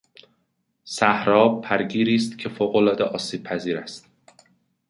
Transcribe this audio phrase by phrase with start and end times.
[0.83, 4.05] صحرا پرگیری است که فوقالعاده آسیبپذیر است.